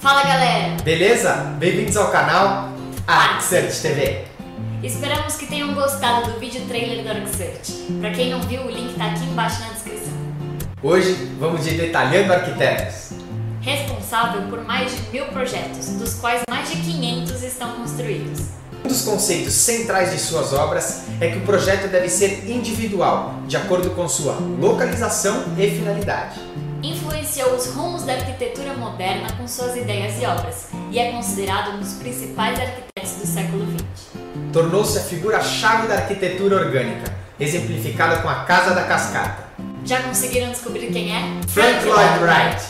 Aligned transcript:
Fala 0.00 0.22
galera! 0.22 0.82
Beleza? 0.82 1.34
Bem-vindos 1.58 1.94
ao 1.94 2.10
canal 2.10 2.70
ArcSearch 3.06 3.82
TV. 3.82 4.24
Esperamos 4.82 5.36
que 5.36 5.46
tenham 5.46 5.74
gostado 5.74 6.32
do 6.32 6.40
vídeo 6.40 6.62
trailer 6.68 7.04
do 7.04 7.10
ArcSearch. 7.10 7.98
Para 8.00 8.10
quem 8.10 8.30
não 8.30 8.40
viu, 8.40 8.62
o 8.62 8.70
link 8.70 8.92
está 8.92 9.08
aqui 9.08 9.24
embaixo 9.24 9.60
na 9.60 9.68
descrição. 9.74 10.14
Hoje 10.82 11.12
vamos 11.38 11.64
de 11.64 11.72
Detalhando 11.72 12.32
Arquitetos. 12.32 13.10
Responsável 13.60 14.48
por 14.48 14.64
mais 14.64 14.90
de 14.90 15.02
mil 15.10 15.26
projetos, 15.26 15.88
dos 15.88 16.14
quais 16.14 16.40
mais 16.48 16.70
de 16.70 16.76
500 16.76 17.42
estão 17.42 17.72
construídos. 17.72 18.40
Um 18.82 18.88
dos 18.88 19.02
conceitos 19.02 19.52
centrais 19.52 20.12
de 20.12 20.18
suas 20.18 20.54
obras 20.54 21.02
é 21.20 21.28
que 21.28 21.36
o 21.36 21.42
projeto 21.42 21.88
deve 21.88 22.08
ser 22.08 22.50
individual, 22.50 23.34
de 23.46 23.58
acordo 23.58 23.90
com 23.90 24.08
sua 24.08 24.38
localização 24.58 25.44
e 25.58 25.70
finalidade. 25.70 26.40
Influenciou 26.82 27.54
os 27.54 27.66
rumos 27.74 28.04
da 28.04 28.14
arquitetura 28.14 28.72
moderna 28.72 29.30
com 29.36 29.46
suas 29.46 29.76
ideias 29.76 30.20
e 30.20 30.24
obras 30.24 30.68
e 30.90 30.98
é 30.98 31.12
considerado 31.12 31.72
um 31.72 31.78
dos 31.78 31.92
principais 31.94 32.58
arquitetos 32.58 33.12
do 33.16 33.26
século 33.26 33.66
XX. 33.66 34.18
Tornou-se 34.50 34.98
a 34.98 35.02
figura-chave 35.02 35.88
da 35.88 35.96
arquitetura 35.96 36.56
orgânica, 36.56 37.14
exemplificada 37.38 38.22
com 38.22 38.28
a 38.28 38.44
Casa 38.44 38.74
da 38.74 38.84
Cascata. 38.84 39.44
Já 39.84 40.02
conseguiram 40.02 40.50
descobrir 40.50 40.90
quem 40.90 41.14
é? 41.14 41.20
Frank 41.48 41.84
Lloyd 41.84 42.18
Wright. 42.22 42.62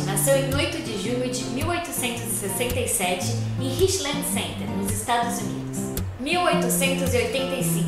Nasceu 0.00 0.36
em 0.36 0.52
8 0.52 0.82
de 0.82 1.00
junho 1.00 1.30
de 1.30 1.44
1867 1.44 3.26
em 3.60 3.68
Richland 3.68 4.24
Center, 4.32 4.68
nos 4.76 4.90
Estados 4.90 5.38
Unidos. 5.38 5.78
1885. 6.18 7.84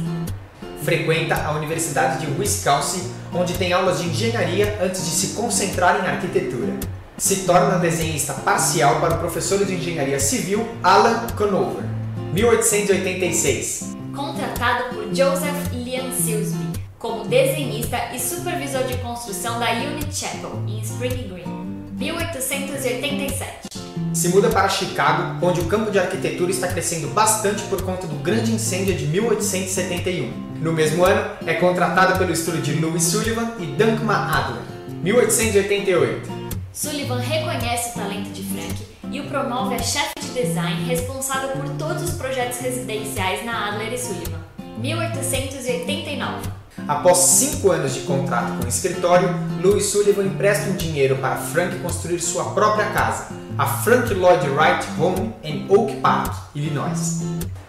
Frequenta 0.82 1.34
a 1.34 1.52
Universidade 1.52 2.24
de 2.24 2.40
Wisconsin, 2.40 3.10
onde 3.34 3.54
tem 3.54 3.72
aulas 3.72 4.00
de 4.00 4.08
engenharia 4.08 4.78
antes 4.80 5.04
de 5.04 5.10
se 5.10 5.34
concentrar 5.34 6.04
em 6.04 6.08
arquitetura. 6.08 6.74
Se 7.18 7.44
torna 7.44 7.78
desenhista 7.78 8.34
parcial 8.34 9.00
para 9.00 9.16
o 9.16 9.18
professor 9.18 9.64
de 9.64 9.74
engenharia 9.74 10.20
civil 10.20 10.68
Alan 10.82 11.26
Conover. 11.36 11.84
1886. 12.32 13.96
Contratado 14.14 14.94
por 14.94 15.08
Joseph 15.14 15.72
Lian 15.72 16.12
Silsby 16.12 16.66
como 16.98 17.24
desenhista 17.24 18.14
e 18.14 18.18
supervisor 18.18 18.84
de 18.84 18.96
construção 18.98 19.58
da 19.58 19.70
Unit 19.72 20.14
Chapel, 20.14 20.62
em 20.66 20.80
Spring 20.80 21.28
Green. 21.28 21.55
1887. 21.96 23.68
Se 24.12 24.28
muda 24.28 24.48
para 24.50 24.68
Chicago, 24.68 25.44
onde 25.44 25.60
o 25.60 25.64
campo 25.64 25.90
de 25.90 25.98
arquitetura 25.98 26.50
está 26.50 26.68
crescendo 26.68 27.08
bastante 27.08 27.62
por 27.64 27.82
conta 27.82 28.06
do 28.06 28.16
grande 28.16 28.52
incêndio 28.52 28.94
de 28.94 29.06
1871. 29.06 30.30
No 30.60 30.72
mesmo 30.72 31.04
ano, 31.04 31.36
é 31.46 31.54
contratado 31.54 32.18
pelo 32.18 32.32
estúdio 32.32 32.60
de 32.60 32.74
Louis 32.74 33.02
Sullivan 33.02 33.54
e 33.58 33.66
Dankma 33.66 34.14
Adler. 34.14 34.62
1888. 35.02 36.30
Sullivan 36.72 37.18
reconhece 37.18 37.90
o 37.90 37.94
talento 37.94 38.30
de 38.30 38.42
Frank 38.42 38.86
e 39.10 39.20
o 39.20 39.24
promove 39.28 39.74
a 39.74 39.82
chefe 39.82 40.12
de 40.20 40.42
design 40.42 40.84
responsável 40.84 41.50
por 41.50 41.68
todos 41.78 42.02
os 42.02 42.10
projetos 42.12 42.58
residenciais 42.58 43.44
na 43.44 43.68
Adler 43.68 43.94
e 43.94 43.98
Sullivan. 43.98 44.40
1889. 44.78 46.65
Após 46.86 47.18
cinco 47.18 47.72
anos 47.72 47.94
de 47.94 48.00
contrato 48.00 48.58
com 48.58 48.64
o 48.64 48.68
escritório, 48.68 49.28
Louis 49.62 49.86
Sullivan 49.86 50.24
empresta 50.24 50.70
um 50.70 50.76
dinheiro 50.76 51.16
para 51.16 51.36
Frank 51.36 51.78
construir 51.78 52.20
sua 52.20 52.52
própria 52.52 52.90
casa, 52.90 53.28
a 53.58 53.66
Frank 53.66 54.12
Lloyd 54.12 54.46
Wright 54.50 54.86
Home 55.00 55.34
em 55.42 55.66
Oak 55.68 55.96
Park, 55.96 56.32
Illinois. 56.54 57.22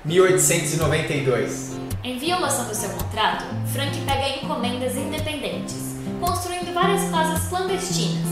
1892. 0.06 1.78
Em 2.04 2.20
violação 2.20 2.66
do 2.66 2.76
seu 2.76 2.90
contrato, 2.92 3.46
Frank 3.74 4.00
pega 4.02 4.38
encomendas 4.42 4.96
independentes, 4.96 5.96
construindo 6.20 6.74
várias 6.74 7.10
casas 7.10 7.48
clandestinas. 7.48 8.28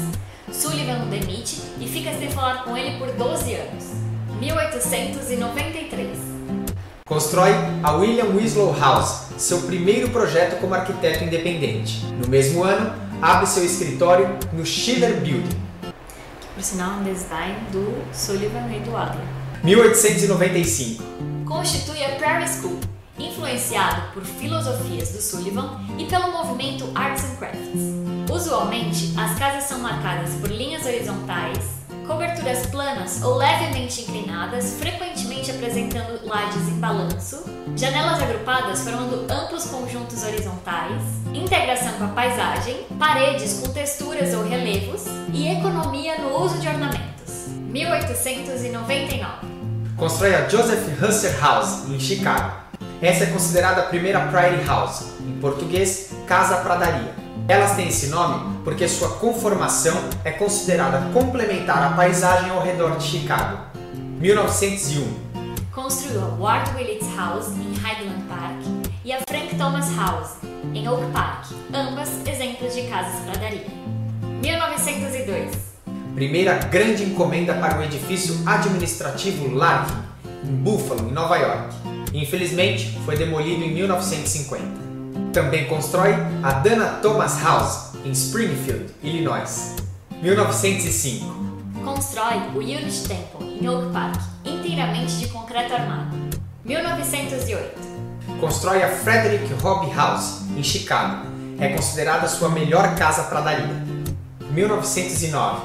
Sullivan 0.52 1.04
o 1.04 1.08
demite 1.08 1.62
e 1.80 1.88
fica 1.88 2.14
sem 2.18 2.30
falar 2.30 2.64
com 2.64 2.78
ele 2.78 2.98
por 2.98 3.12
12 3.12 3.54
anos. 3.56 3.86
1893. 4.40 6.25
Constrói 7.08 7.52
a 7.84 7.92
William 7.92 8.36
Winslow 8.36 8.76
House, 8.80 9.28
seu 9.38 9.62
primeiro 9.62 10.10
projeto 10.10 10.60
como 10.60 10.74
arquiteto 10.74 11.24
independente. 11.24 12.04
No 12.20 12.28
mesmo 12.28 12.64
ano, 12.64 12.96
abre 13.22 13.46
seu 13.46 13.64
escritório 13.64 14.28
no 14.52 14.66
Schiller 14.66 15.22
Building. 15.22 15.56
Por 16.56 16.64
sinal, 16.64 16.94
um 16.94 17.04
design 17.04 17.60
do 17.72 17.96
Sullivan 18.12 18.76
e 18.76 18.80
do 18.80 18.98
Adler. 18.98 19.24
1895. 19.64 21.04
Constitui 21.46 22.04
a 22.04 22.16
Prairie 22.16 22.48
School, 22.48 22.80
influenciado 23.20 24.12
por 24.12 24.26
filosofias 24.26 25.10
do 25.10 25.22
Sullivan 25.22 25.80
e 26.00 26.06
pelo 26.06 26.32
movimento 26.32 26.90
Arts 26.96 27.24
and 27.24 27.36
Crafts. 27.36 28.34
Usualmente, 28.34 29.14
as 29.16 29.38
casas 29.38 29.66
são 29.66 29.78
marcadas 29.78 30.34
por 30.42 30.50
linhas 30.50 30.84
horizontais, 30.84 31.60
coberturas 32.08 32.66
planas 32.66 33.22
ou 33.22 33.38
levemente 33.38 34.02
inclinadas, 34.02 34.78
frequentemente 34.80 35.05
apresentando 35.52 36.26
lajes 36.26 36.68
em 36.68 36.80
balanço, 36.80 37.44
janelas 37.76 38.22
agrupadas 38.22 38.84
formando 38.84 39.26
amplos 39.32 39.66
conjuntos 39.66 40.24
horizontais, 40.24 41.02
integração 41.34 41.94
com 41.94 42.06
a 42.06 42.10
paisagem, 42.10 42.86
paredes 42.98 43.60
com 43.60 43.72
texturas 43.72 44.34
ou 44.34 44.44
relevos 44.44 45.04
e 45.34 45.48
economia 45.48 46.18
no 46.20 46.42
uso 46.44 46.60
de 46.60 46.68
ornamentos. 46.68 47.48
1899. 47.70 49.48
Constrói 49.98 50.36
a 50.36 50.48
Joseph 50.48 51.02
Husser 51.02 51.40
House, 51.40 51.90
em 51.90 52.00
Chicago. 52.00 52.54
Essa 53.02 53.26
é 53.26 53.28
considerada 53.28 53.82
a 53.82 53.86
primeira 53.86 54.20
Prairie 54.28 54.66
House, 54.66 55.06
em 55.20 55.40
português, 55.40 56.12
Casa 56.28 56.58
Pradaria. 56.58 57.14
Elas 57.48 57.76
têm 57.76 57.90
esse 57.90 58.08
nome 58.08 58.58
porque 58.64 58.88
sua 58.88 59.10
conformação 59.18 59.96
é 60.24 60.32
considerada 60.32 61.10
complementar 61.14 61.92
à 61.92 61.96
paisagem 61.96 62.50
ao 62.50 62.62
redor 62.62 62.98
de 62.98 63.04
Chicago. 63.04 63.60
1901. 64.20 65.25
Construiu 65.76 66.22
a 66.22 66.28
Ward 66.40 66.74
Willits 66.78 67.06
House 67.18 67.50
em 67.50 67.74
Highland 67.74 68.24
Park 68.30 68.62
e 69.04 69.12
a 69.12 69.20
Frank 69.28 69.58
Thomas 69.58 69.94
House 69.98 70.38
em 70.74 70.88
Oak 70.88 71.12
Park, 71.12 71.52
ambas 71.74 72.26
exemplos 72.26 72.74
de 72.74 72.84
casas 72.84 73.20
pradaria. 73.26 73.68
1902. 74.42 75.52
Primeira 76.16 76.54
grande 76.60 77.04
encomenda 77.04 77.56
para 77.56 77.78
o 77.78 77.84
edifício 77.84 78.42
administrativo 78.46 79.54
Larkin, 79.54 79.96
em 80.46 80.56
Buffalo, 80.56 81.10
em 81.10 81.12
Nova 81.12 81.36
York. 81.36 81.76
Infelizmente, 82.14 82.98
foi 83.04 83.18
demolido 83.18 83.62
em 83.62 83.74
1950. 83.74 84.66
Também 85.34 85.68
constrói 85.68 86.14
a 86.42 86.54
Dana 86.54 87.00
Thomas 87.02 87.44
House, 87.44 87.96
em 88.06 88.12
Springfield, 88.12 88.94
Illinois. 89.04 89.76
1905. 90.22 91.36
Constrói 91.84 92.38
o 92.56 92.60
Unit 92.60 93.08
Temple, 93.10 93.45
em 93.60 93.68
Oak 93.70 93.92
Park, 93.92 94.20
inteiramente 94.44 95.18
de 95.18 95.28
concreto 95.28 95.74
armado. 95.74 96.16
1908. 96.64 97.96
Constrói 98.40 98.84
a 98.84 98.90
Frederick 98.90 99.54
Hobby 99.62 99.94
House, 99.94 100.42
em 100.58 100.64
Chicago. 100.64 101.28
É 101.60 101.70
considerada 101.70 102.28
sua 102.28 102.50
melhor 102.50 102.96
casa 102.96 103.24
pradaria. 103.24 103.84
1909. 104.52 105.62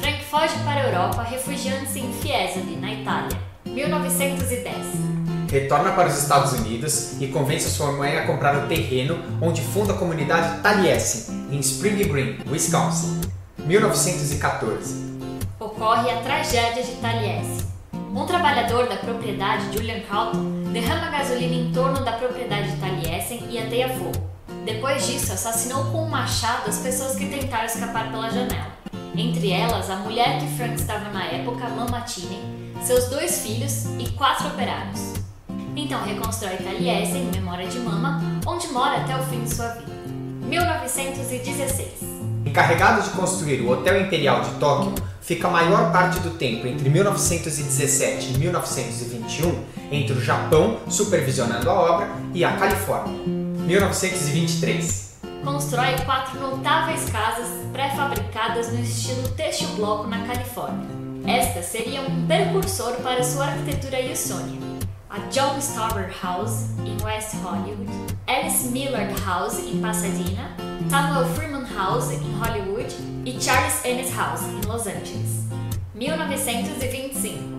Frank 0.00 0.24
foge 0.24 0.54
para 0.64 0.82
a 0.82 0.84
Europa, 0.84 1.22
refugiando-se 1.22 1.98
em 1.98 2.12
Fiesole, 2.14 2.76
na 2.76 2.92
Itália. 2.92 3.38
1910. 3.64 5.14
Retorna 5.50 5.92
para 5.92 6.08
os 6.08 6.18
Estados 6.18 6.52
Unidos 6.52 7.20
e 7.20 7.28
convence 7.28 7.70
sua 7.70 7.92
mãe 7.92 8.18
a 8.18 8.26
comprar 8.26 8.64
o 8.64 8.66
terreno 8.66 9.18
onde 9.40 9.60
funda 9.60 9.92
a 9.92 9.96
comunidade 9.96 10.60
Taliesin, 10.62 11.48
em 11.50 11.60
Spring 11.60 12.04
Green, 12.04 12.38
Wisconsin. 12.50 13.20
1914. 13.66 15.13
Ocorre 15.84 16.10
a 16.12 16.22
tragédia 16.22 16.82
de 16.82 16.92
Taliesin. 16.92 17.62
Um 18.16 18.24
trabalhador 18.24 18.88
da 18.88 18.96
propriedade, 18.96 19.70
Julian 19.70 20.00
Calton, 20.08 20.72
derrama 20.72 21.10
gasolina 21.10 21.54
em 21.54 21.72
torno 21.74 22.02
da 22.02 22.12
propriedade 22.12 22.70
de 22.70 22.76
Taliesin 22.78 23.46
e 23.50 23.58
ateia 23.58 23.90
fogo. 23.90 24.30
Depois 24.64 25.06
disso, 25.06 25.34
assassinou 25.34 25.84
com 25.92 26.04
um 26.04 26.08
machado 26.08 26.70
as 26.70 26.78
pessoas 26.78 27.16
que 27.16 27.26
tentaram 27.26 27.66
escapar 27.66 28.10
pela 28.10 28.30
janela. 28.30 28.72
Entre 29.14 29.52
elas, 29.52 29.90
a 29.90 29.96
mulher 29.96 30.38
que 30.38 30.46
Frank 30.56 30.74
estava 30.76 31.10
na 31.10 31.22
época, 31.26 31.68
Mama 31.68 32.00
Tine, 32.00 32.40
seus 32.82 33.10
dois 33.10 33.42
filhos 33.42 33.84
e 33.98 34.08
quatro 34.12 34.46
operários. 34.46 35.12
Então 35.76 36.02
reconstrói 36.02 36.56
Taliesin 36.56 37.28
em 37.28 37.30
memória 37.30 37.66
de 37.66 37.78
Mama, 37.80 38.22
onde 38.46 38.68
mora 38.68 39.02
até 39.02 39.14
o 39.14 39.22
fim 39.24 39.44
de 39.44 39.54
sua 39.54 39.68
vida. 39.68 39.92
1916. 40.46 42.02
Encarregado 42.46 43.02
de 43.02 43.10
construir 43.10 43.60
o 43.60 43.70
Hotel 43.70 44.00
Imperial 44.00 44.40
de 44.40 44.50
Tóquio, 44.52 44.94
fica 45.24 45.48
a 45.48 45.50
maior 45.50 45.90
parte 45.90 46.20
do 46.20 46.30
tempo 46.30 46.66
entre 46.66 46.88
1917 46.88 48.34
e 48.34 48.38
1921 48.38 49.64
entre 49.90 50.12
o 50.12 50.20
Japão, 50.20 50.80
supervisionando 50.88 51.68
a 51.70 51.72
obra, 51.72 52.08
e 52.34 52.44
a 52.44 52.52
Califórnia. 52.52 53.14
1923. 53.26 55.14
Constrói 55.42 55.96
quatro 56.04 56.38
notáveis 56.40 57.08
casas 57.10 57.48
pré-fabricadas 57.72 58.72
no 58.72 58.80
estilo 58.80 59.28
têxtil 59.30 59.68
bloco 59.76 60.06
na 60.06 60.26
Califórnia. 60.26 60.86
Esta 61.26 61.62
seria 61.62 62.02
um 62.02 62.26
precursor 62.26 62.92
para 62.96 63.22
sua 63.24 63.46
arquitetura 63.46 63.98
Usonian. 64.12 64.60
A 65.08 65.18
John 65.30 65.58
Stauber 65.58 66.12
House, 66.22 66.66
em 66.84 67.02
West 67.02 67.34
Hollywood, 67.36 67.90
Alice 68.26 68.68
Millard 68.68 69.14
House, 69.24 69.58
em 69.58 69.80
Pasadena, 69.80 70.54
Samuel 70.90 71.26
Freeman 71.34 71.53
House, 71.74 72.12
em 72.12 72.32
Hollywood 72.38 72.94
e 73.24 73.40
Charles 73.40 73.84
Ennis 73.84 74.14
House, 74.14 74.42
em 74.42 74.66
Los 74.66 74.86
Angeles. 74.86 75.44
1925. 75.94 77.54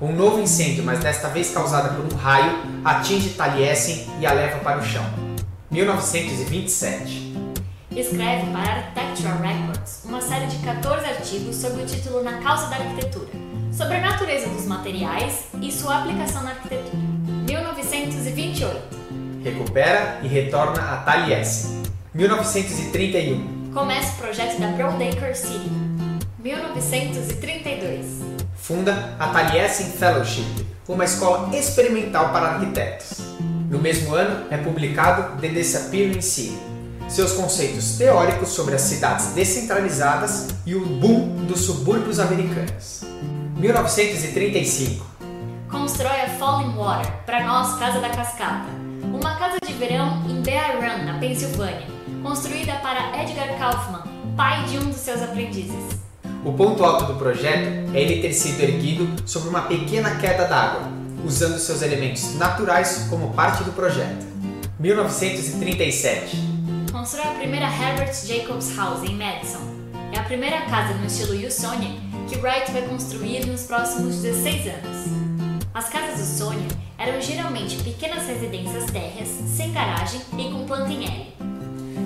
Um 0.00 0.12
novo 0.12 0.40
incêndio, 0.40 0.84
mas 0.84 1.00
desta 1.00 1.28
vez 1.28 1.50
causada 1.50 1.88
por 1.88 2.12
um 2.12 2.16
raio, 2.16 2.58
atinge 2.84 3.30
Taliesin 3.30 4.06
e 4.20 4.26
a 4.26 4.32
leva 4.32 4.58
para 4.58 4.78
o 4.78 4.82
chão. 4.82 5.04
1927. 5.70 7.34
Escreve 7.90 8.50
para 8.52 8.72
Architectural 8.74 9.38
Records 9.38 10.02
uma 10.04 10.20
série 10.20 10.46
de 10.46 10.58
14 10.58 11.06
artigos 11.06 11.56
sob 11.56 11.82
o 11.82 11.86
título 11.86 12.22
Na 12.22 12.38
Causa 12.38 12.66
da 12.66 12.76
Arquitetura, 12.76 13.30
sobre 13.72 13.96
a 13.96 14.00
natureza 14.00 14.48
dos 14.48 14.66
materiais 14.66 15.46
e 15.60 15.72
sua 15.72 16.00
aplicação 16.00 16.42
na 16.42 16.50
arquitetura. 16.50 16.98
1928. 17.48 18.76
Recupera 19.42 20.20
e 20.22 20.28
retorna 20.28 20.82
a 20.82 20.96
Taliesin. 20.98 21.82
1931. 22.14 23.55
Começa 23.76 24.14
o 24.14 24.16
projeto 24.16 24.58
da 24.58 24.68
Broadacre 24.68 25.34
City. 25.34 25.70
1932. 26.38 28.22
Funda 28.54 29.14
a 29.18 29.28
Taliesin 29.28 29.90
Fellowship, 29.90 30.66
uma 30.88 31.04
escola 31.04 31.54
experimental 31.54 32.32
para 32.32 32.52
arquitetos. 32.52 33.18
No 33.68 33.78
mesmo 33.78 34.14
ano 34.14 34.46
é 34.50 34.56
publicado 34.56 35.38
The 35.42 35.48
Disappearing 35.48 36.22
City, 36.22 36.58
seus 37.06 37.34
conceitos 37.34 37.98
teóricos 37.98 38.48
sobre 38.48 38.76
as 38.76 38.80
cidades 38.80 39.34
descentralizadas 39.34 40.48
e 40.64 40.74
o 40.74 40.80
boom 40.80 41.44
dos 41.44 41.60
subúrbios 41.66 42.18
americanos. 42.18 43.02
1935. 43.58 45.04
Constrói 45.70 46.22
a 46.22 46.30
Falling 46.38 46.74
Water, 46.78 47.12
para 47.26 47.44
nós 47.44 47.78
Casa 47.78 48.00
da 48.00 48.08
Cascata, 48.08 48.70
uma 49.02 49.36
casa 49.36 49.58
de 49.62 49.72
verão 49.74 50.24
em 50.30 50.40
Bear 50.40 50.76
Run, 50.76 51.04
na 51.04 51.18
Pensilvânia, 51.18 51.95
construída 52.26 52.74
para 52.82 53.22
Edgar 53.22 53.56
Kaufman, 53.56 54.02
pai 54.36 54.64
de 54.64 54.78
um 54.78 54.90
dos 54.90 54.96
seus 54.96 55.22
aprendizes. 55.22 56.00
O 56.44 56.52
ponto 56.54 56.84
alto 56.84 57.04
do 57.04 57.14
projeto 57.14 57.94
é 57.94 58.00
ele 58.00 58.20
ter 58.20 58.32
sido 58.32 58.60
erguido 58.60 59.08
sobre 59.24 59.48
uma 59.48 59.62
pequena 59.62 60.16
queda 60.16 60.44
d'água, 60.44 60.88
usando 61.24 61.56
seus 61.56 61.82
elementos 61.82 62.34
naturais 62.34 63.06
como 63.08 63.32
parte 63.32 63.62
do 63.62 63.70
projeto. 63.72 64.26
1937. 64.80 66.36
Constrói 66.90 67.26
a 67.26 67.34
primeira 67.34 67.66
Herbert 67.66 68.12
Jacobs 68.12 68.76
House 68.76 69.08
em 69.08 69.14
Madison. 69.14 69.60
É 70.12 70.18
a 70.18 70.24
primeira 70.24 70.62
casa 70.62 70.94
no 70.94 71.06
estilo 71.06 71.46
Usonian 71.46 71.94
que 72.28 72.36
Wright 72.38 72.72
vai 72.72 72.82
construir 72.88 73.46
nos 73.46 73.62
próximos 73.62 74.16
16 74.16 74.66
anos. 74.66 75.06
As 75.72 75.88
casas 75.88 76.18
Usonian 76.18 76.66
eram 76.98 77.20
geralmente 77.20 77.76
pequenas 77.84 78.26
residências 78.26 78.86
térreas, 78.90 79.28
sem 79.28 79.72
garagem 79.72 80.20
e 80.36 80.50
com 80.50 80.66
planta 80.66 80.90
em 80.90 81.04
L. 81.04 81.35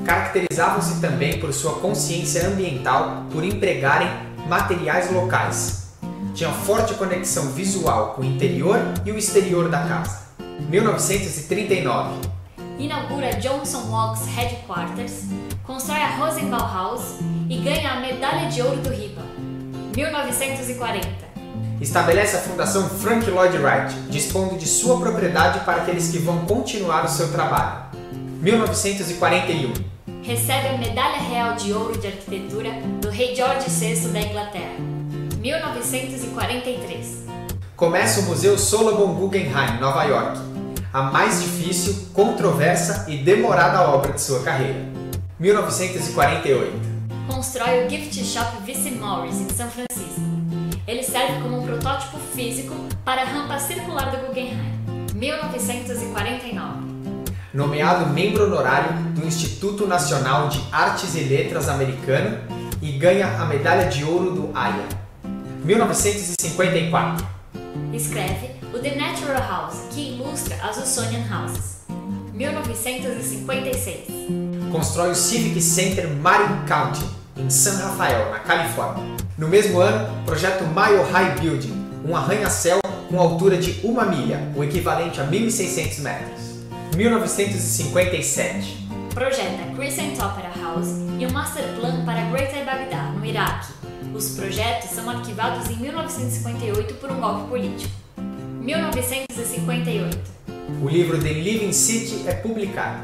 Caracterizavam-se 0.04 1.00
também 1.00 1.38
por 1.38 1.52
sua 1.52 1.74
consciência 1.74 2.46
ambiental 2.46 3.26
por 3.32 3.44
empregarem 3.44 4.08
materiais 4.48 5.12
locais. 5.12 5.90
Tinha 6.34 6.50
forte 6.50 6.94
conexão 6.94 7.50
visual 7.50 8.14
com 8.14 8.22
o 8.22 8.24
interior 8.24 8.78
e 9.04 9.12
o 9.12 9.18
exterior 9.18 9.68
da 9.68 9.84
casa. 9.86 10.20
1939. 10.68 12.28
Inaugura 12.78 13.34
Johnson 13.34 13.90
Walks 13.90 14.26
Headquarters, 14.26 15.24
constrói 15.64 16.00
a 16.00 16.16
Rosenbaum 16.16 16.72
House 16.72 17.16
e 17.48 17.58
ganha 17.58 17.92
a 17.92 18.00
Medalha 18.00 18.48
de 18.48 18.62
Ouro 18.62 18.78
do 18.78 18.88
RIBA. 18.88 19.22
1940. 19.94 21.30
Estabelece 21.80 22.36
a 22.36 22.40
Fundação 22.40 22.88
Frank 22.88 23.28
Lloyd 23.30 23.56
Wright, 23.58 23.94
dispondo 24.10 24.56
de 24.56 24.66
sua 24.66 24.98
propriedade 24.98 25.60
para 25.60 25.82
aqueles 25.82 26.10
que 26.10 26.18
vão 26.18 26.44
continuar 26.44 27.04
o 27.04 27.08
seu 27.08 27.32
trabalho. 27.32 27.89
1941 28.40 29.74
recebe 30.22 30.68
a 30.68 30.78
Medalha 30.78 31.18
Real 31.18 31.56
de 31.56 31.74
Ouro 31.74 31.98
de 31.98 32.06
Arquitetura 32.06 32.70
do 32.98 33.10
Rei 33.10 33.36
George 33.36 33.68
VI 33.68 34.08
da 34.08 34.20
Inglaterra, 34.22 34.76
1943. 35.38 37.26
Começa 37.76 38.20
o 38.20 38.22
Museu 38.22 38.56
Solomon 38.56 39.12
Guggenheim, 39.12 39.78
Nova 39.78 40.04
York, 40.04 40.40
a 40.90 41.02
mais 41.02 41.42
difícil, 41.42 42.08
controversa 42.14 43.04
e 43.10 43.18
demorada 43.18 43.90
obra 43.90 44.14
de 44.14 44.22
sua 44.22 44.42
carreira, 44.42 44.88
1948. 45.38 46.72
Constrói 47.26 47.84
o 47.84 47.90
Gift 47.90 48.24
Shop 48.24 48.56
Vice 48.64 48.92
Morris 48.92 49.38
em 49.38 49.50
São 49.50 49.68
Francisco. 49.70 50.22
Ele 50.86 51.02
serve 51.02 51.42
como 51.42 51.60
um 51.60 51.66
protótipo 51.66 52.18
físico 52.34 52.74
para 53.04 53.20
a 53.20 53.26
rampa 53.26 53.58
circular 53.58 54.10
do 54.10 54.28
Guggenheim, 54.28 54.80
1949 55.14 56.89
nomeado 57.52 58.12
membro 58.12 58.44
honorário 58.44 58.92
do 59.14 59.26
Instituto 59.26 59.86
Nacional 59.86 60.48
de 60.48 60.62
Artes 60.70 61.14
e 61.14 61.20
Letras 61.20 61.68
americano 61.68 62.38
e 62.80 62.92
ganha 62.92 63.26
a 63.40 63.44
medalha 63.44 63.88
de 63.88 64.04
ouro 64.04 64.30
do 64.32 64.50
AIA. 64.54 64.88
1954. 65.64 67.26
Escreve 67.92 68.50
o 68.72 68.78
The 68.78 68.94
Natural 68.94 69.42
House, 69.42 69.80
que 69.90 70.14
ilustra 70.14 70.56
as 70.62 70.76
Usonian 70.78 71.24
Houses. 71.30 71.80
1956. 72.32 74.06
Constrói 74.72 75.10
o 75.10 75.14
Civic 75.14 75.60
Center 75.60 76.08
Marin 76.08 76.64
County, 76.66 77.04
em 77.36 77.50
San 77.50 77.76
Rafael, 77.76 78.30
na 78.30 78.38
Califórnia. 78.38 79.04
No 79.36 79.48
mesmo 79.48 79.80
ano, 79.80 80.08
projeta 80.24 80.64
o 80.64 80.68
Mile 80.68 81.02
High 81.10 81.40
Building, 81.40 81.90
um 82.06 82.16
arranha-céu 82.16 82.78
com 83.10 83.18
altura 83.18 83.56
de 83.56 83.84
uma 83.84 84.04
milha, 84.04 84.40
o 84.56 84.62
equivalente 84.62 85.20
a 85.20 85.26
1.600 85.26 86.00
metros. 86.00 86.49
1957. 86.96 88.88
Projeta 89.14 89.74
Crescent 89.76 90.18
Opera 90.18 90.50
House 90.60 90.88
e 91.18 91.26
um 91.26 91.30
master 91.32 91.64
plan 91.74 92.04
para 92.04 92.22
Greater 92.30 92.64
Baghdad, 92.64 93.16
no 93.16 93.24
Iraque. 93.24 93.72
Os 94.14 94.30
projetos 94.30 94.90
são 94.90 95.08
arquivados 95.08 95.70
em 95.70 95.76
1958 95.76 96.94
por 96.94 97.10
um 97.10 97.20
golpe 97.20 97.48
político. 97.48 97.92
1958. 98.60 100.18
O 100.82 100.88
livro 100.88 101.18
The 101.20 101.32
Living 101.32 101.72
City 101.72 102.28
é 102.28 102.34
publicado. 102.34 103.00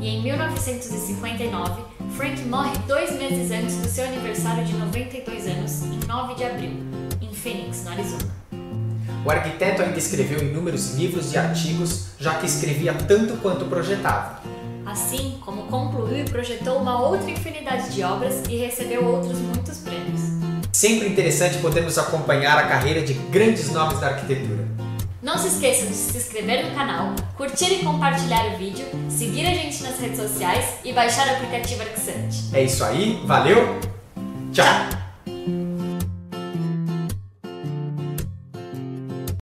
E 0.00 0.08
em 0.08 0.22
1959, 0.22 1.82
Frank 2.16 2.42
morre 2.42 2.76
dois 2.86 3.12
meses 3.12 3.50
antes 3.50 3.76
do 3.76 3.88
seu 3.88 4.04
aniversário 4.04 4.64
de 4.64 4.72
92 4.74 5.46
anos, 5.46 5.82
em 5.82 6.00
9 6.06 6.34
de 6.34 6.44
abril, 6.44 6.72
em 7.20 7.34
Phoenix, 7.34 7.84
no 7.84 7.90
Arizona. 7.90 8.47
O 9.24 9.30
arquiteto 9.30 9.82
ainda 9.82 9.98
escreveu 9.98 10.40
inúmeros 10.40 10.94
livros 10.94 11.32
e 11.32 11.38
artigos, 11.38 12.06
já 12.18 12.34
que 12.34 12.46
escrevia 12.46 12.94
tanto 12.94 13.36
quanto 13.38 13.64
projetava. 13.66 14.40
Assim 14.86 15.38
como 15.44 15.64
concluiu 15.64 16.24
e 16.24 16.24
projetou 16.24 16.78
uma 16.78 17.00
outra 17.00 17.30
infinidade 17.30 17.90
de 17.90 18.02
obras 18.02 18.42
e 18.48 18.56
recebeu 18.56 19.04
outros 19.04 19.38
muitos 19.38 19.78
prêmios. 19.78 20.20
Sempre 20.72 21.08
interessante 21.08 21.58
podermos 21.58 21.98
acompanhar 21.98 22.56
a 22.56 22.68
carreira 22.68 23.02
de 23.02 23.12
grandes 23.14 23.70
nomes 23.70 23.98
da 24.00 24.08
arquitetura. 24.08 24.66
Não 25.20 25.36
se 25.36 25.48
esqueça 25.48 25.86
de 25.86 25.94
se 25.94 26.16
inscrever 26.16 26.64
no 26.64 26.74
canal, 26.74 27.12
curtir 27.36 27.72
e 27.72 27.84
compartilhar 27.84 28.54
o 28.54 28.56
vídeo, 28.56 28.86
seguir 29.10 29.46
a 29.46 29.52
gente 29.52 29.82
nas 29.82 29.98
redes 29.98 30.16
sociais 30.16 30.76
e 30.84 30.92
baixar 30.92 31.26
o 31.26 31.30
aplicativo 31.32 31.82
Arxante. 31.82 32.44
É 32.52 32.62
isso 32.62 32.84
aí, 32.84 33.20
valeu, 33.26 33.80
tchau. 34.52 35.07